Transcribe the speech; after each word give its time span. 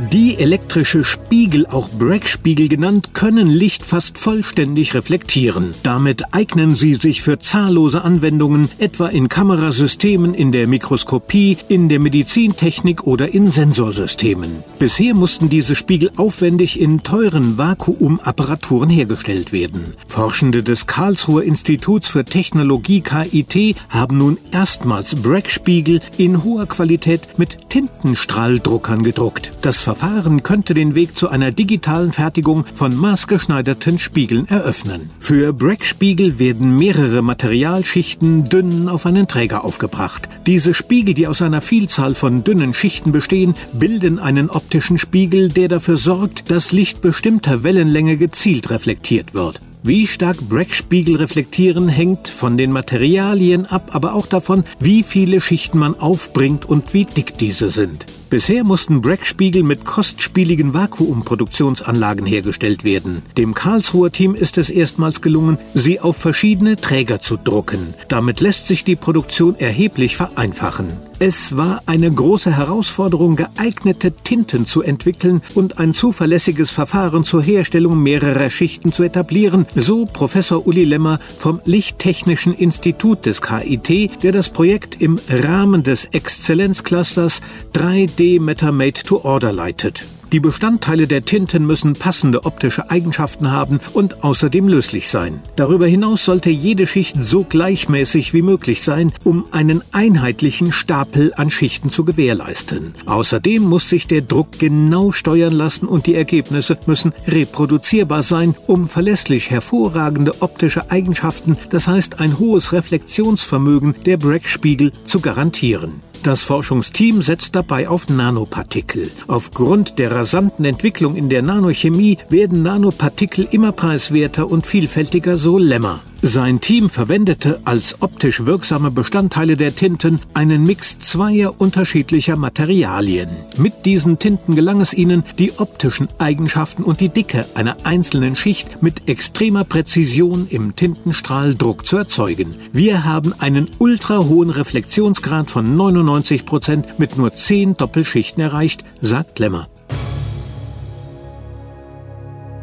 Die 0.00 0.38
elektrische 0.38 1.02
Spiegel, 1.02 1.66
auch 1.66 1.88
Bragg-Spiegel 1.88 2.68
genannt, 2.68 3.14
können 3.14 3.48
Licht 3.48 3.82
fast 3.82 4.16
vollständig 4.16 4.94
reflektieren. 4.94 5.72
Damit 5.82 6.32
eignen 6.32 6.76
sie 6.76 6.94
sich 6.94 7.20
für 7.20 7.40
zahllose 7.40 8.04
Anwendungen, 8.04 8.68
etwa 8.78 9.08
in 9.08 9.28
Kamerasystemen, 9.28 10.34
in 10.34 10.52
der 10.52 10.68
Mikroskopie, 10.68 11.58
in 11.66 11.88
der 11.88 11.98
Medizintechnik 11.98 13.08
oder 13.08 13.34
in 13.34 13.48
Sensorsystemen. 13.48 14.62
Bisher 14.78 15.14
mussten 15.14 15.48
diese 15.48 15.74
Spiegel 15.74 16.12
aufwendig 16.16 16.80
in 16.80 17.02
teuren 17.02 17.58
Vakuumapparaturen 17.58 18.88
hergestellt 18.88 19.52
werden. 19.52 19.94
Forschende 20.06 20.62
des 20.62 20.86
Karlsruher 20.86 21.42
Instituts 21.42 22.06
für 22.06 22.24
Technologie 22.24 23.00
KIT 23.00 23.74
haben 23.88 24.18
nun 24.18 24.38
erstmals 24.52 25.16
Bragg-Spiegel 25.16 25.98
in 26.18 26.44
hoher 26.44 26.66
Qualität 26.66 27.36
mit 27.36 27.68
Tintenstrahldruckern 27.68 29.02
gedruckt. 29.02 29.50
Das 29.60 29.87
Verfahren 29.88 30.42
könnte 30.42 30.74
den 30.74 30.94
Weg 30.94 31.16
zu 31.16 31.30
einer 31.30 31.50
digitalen 31.50 32.12
Fertigung 32.12 32.66
von 32.74 32.94
maßgeschneiderten 32.94 33.98
Spiegeln 33.98 34.46
eröffnen. 34.46 35.08
Für 35.18 35.54
Bragg-Spiegel 35.54 36.38
werden 36.38 36.76
mehrere 36.76 37.22
Materialschichten 37.22 38.44
dünn 38.44 38.90
auf 38.90 39.06
einen 39.06 39.28
Träger 39.28 39.64
aufgebracht. 39.64 40.28
Diese 40.44 40.74
Spiegel, 40.74 41.14
die 41.14 41.26
aus 41.26 41.40
einer 41.40 41.62
Vielzahl 41.62 42.14
von 42.14 42.44
dünnen 42.44 42.74
Schichten 42.74 43.12
bestehen, 43.12 43.54
bilden 43.72 44.18
einen 44.18 44.50
optischen 44.50 44.98
Spiegel, 44.98 45.48
der 45.48 45.68
dafür 45.68 45.96
sorgt, 45.96 46.50
dass 46.50 46.70
Licht 46.70 47.00
bestimmter 47.00 47.62
Wellenlänge 47.62 48.18
gezielt 48.18 48.68
reflektiert 48.68 49.32
wird. 49.32 49.58
Wie 49.82 50.06
stark 50.06 50.36
Bragg-Spiegel 50.50 51.16
reflektieren, 51.16 51.88
hängt 51.88 52.28
von 52.28 52.58
den 52.58 52.72
Materialien 52.72 53.64
ab, 53.64 53.92
aber 53.94 54.12
auch 54.12 54.26
davon, 54.26 54.64
wie 54.80 55.02
viele 55.02 55.40
Schichten 55.40 55.78
man 55.78 55.98
aufbringt 55.98 56.66
und 56.66 56.92
wie 56.92 57.06
dick 57.06 57.38
diese 57.38 57.70
sind. 57.70 58.04
Bisher 58.30 58.62
mussten 58.62 59.00
Bragg-Spiegel 59.00 59.62
mit 59.62 59.86
kostspieligen 59.86 60.74
Vakuumproduktionsanlagen 60.74 62.26
hergestellt 62.26 62.84
werden. 62.84 63.22
Dem 63.38 63.54
Karlsruher 63.54 64.12
Team 64.12 64.34
ist 64.34 64.58
es 64.58 64.68
erstmals 64.68 65.22
gelungen, 65.22 65.56
sie 65.72 66.00
auf 66.00 66.18
verschiedene 66.18 66.76
Träger 66.76 67.20
zu 67.20 67.38
drucken. 67.38 67.94
Damit 68.08 68.40
lässt 68.40 68.66
sich 68.66 68.84
die 68.84 68.96
Produktion 68.96 69.56
erheblich 69.58 70.16
vereinfachen. 70.16 71.07
Es 71.20 71.56
war 71.56 71.82
eine 71.86 72.08
große 72.12 72.56
Herausforderung, 72.56 73.34
geeignete 73.34 74.12
Tinten 74.12 74.66
zu 74.66 74.82
entwickeln 74.82 75.42
und 75.56 75.80
ein 75.80 75.92
zuverlässiges 75.92 76.70
Verfahren 76.70 77.24
zur 77.24 77.42
Herstellung 77.42 78.00
mehrerer 78.00 78.50
Schichten 78.50 78.92
zu 78.92 79.02
etablieren, 79.02 79.66
so 79.74 80.06
Professor 80.06 80.64
Uli 80.64 80.84
Lemmer 80.84 81.18
vom 81.38 81.60
Lichttechnischen 81.64 82.54
Institut 82.54 83.26
des 83.26 83.42
KIT, 83.42 84.22
der 84.22 84.30
das 84.30 84.50
Projekt 84.50 85.02
im 85.02 85.18
Rahmen 85.28 85.82
des 85.82 86.04
Exzellenzclusters 86.04 87.40
3D 87.74 88.40
Metamate 88.40 89.02
to 89.02 89.20
Order 89.24 89.52
leitet. 89.52 90.04
Die 90.32 90.40
Bestandteile 90.40 91.06
der 91.06 91.24
Tinten 91.24 91.64
müssen 91.64 91.94
passende 91.94 92.44
optische 92.44 92.90
Eigenschaften 92.90 93.50
haben 93.50 93.80
und 93.94 94.24
außerdem 94.24 94.68
löslich 94.68 95.08
sein. 95.08 95.40
Darüber 95.56 95.86
hinaus 95.86 96.24
sollte 96.24 96.50
jede 96.50 96.86
Schicht 96.86 97.16
so 97.20 97.44
gleichmäßig 97.44 98.34
wie 98.34 98.42
möglich 98.42 98.82
sein, 98.82 99.12
um 99.24 99.46
einen 99.52 99.82
einheitlichen 99.92 100.70
Stapel 100.70 101.32
an 101.34 101.48
Schichten 101.48 101.88
zu 101.88 102.04
gewährleisten. 102.04 102.94
Außerdem 103.06 103.62
muss 103.62 103.88
sich 103.88 104.06
der 104.06 104.20
Druck 104.20 104.58
genau 104.58 105.12
steuern 105.12 105.54
lassen 105.54 105.86
und 105.86 106.06
die 106.06 106.14
Ergebnisse 106.14 106.76
müssen 106.84 107.14
reproduzierbar 107.26 108.22
sein, 108.22 108.54
um 108.66 108.86
verlässlich 108.86 109.50
hervorragende 109.50 110.42
optische 110.42 110.90
Eigenschaften, 110.90 111.56
das 111.70 111.88
heißt 111.88 112.20
ein 112.20 112.38
hohes 112.38 112.72
Reflexionsvermögen 112.72 113.94
der 114.04 114.18
Bragg-Spiegel 114.18 114.92
zu 115.04 115.20
garantieren. 115.20 116.00
Das 116.22 116.42
Forschungsteam 116.42 117.22
setzt 117.22 117.54
dabei 117.54 117.88
auf 117.88 118.08
Nanopartikel. 118.08 119.10
Aufgrund 119.28 119.98
der 119.98 120.10
rasanten 120.10 120.64
Entwicklung 120.64 121.14
in 121.14 121.28
der 121.28 121.42
Nanochemie 121.42 122.18
werden 122.28 122.62
Nanopartikel 122.62 123.46
immer 123.50 123.72
preiswerter 123.72 124.50
und 124.50 124.66
vielfältiger, 124.66 125.38
so 125.38 125.58
Lemmer. 125.58 126.00
Sein 126.20 126.60
Team 126.60 126.90
verwendete 126.90 127.60
als 127.64 128.02
optisch 128.02 128.44
wirksame 128.44 128.90
Bestandteile 128.90 129.56
der 129.56 129.74
Tinten 129.76 130.20
einen 130.34 130.64
Mix 130.64 130.98
zweier 130.98 131.60
unterschiedlicher 131.60 132.34
Materialien. 132.34 133.28
Mit 133.56 133.84
diesen 133.84 134.18
Tinten 134.18 134.56
gelang 134.56 134.80
es 134.80 134.92
ihnen, 134.92 135.22
die 135.38 135.52
optischen 135.58 136.08
Eigenschaften 136.18 136.82
und 136.82 136.98
die 136.98 137.08
Dicke 137.08 137.46
einer 137.54 137.76
einzelnen 137.84 138.34
Schicht 138.34 138.82
mit 138.82 139.08
extremer 139.08 139.62
Präzision 139.62 140.48
im 140.50 140.74
Tintenstrahldruck 140.74 141.86
zu 141.86 141.98
erzeugen. 141.98 142.56
Wir 142.72 143.04
haben 143.04 143.32
einen 143.38 143.70
ultra 143.78 144.18
hohen 144.18 144.50
Reflexionsgrad 144.50 145.52
von 145.52 145.76
99 145.76 146.44
Prozent 146.44 146.98
mit 146.98 147.16
nur 147.16 147.32
10 147.32 147.76
Doppelschichten 147.76 148.42
erreicht, 148.42 148.82
sagt 149.00 149.38
Lemmer. 149.38 149.68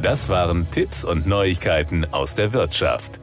Das 0.00 0.28
waren 0.28 0.70
Tipps 0.70 1.02
und 1.04 1.26
Neuigkeiten 1.26 2.06
aus 2.12 2.34
der 2.34 2.52
Wirtschaft. 2.52 3.19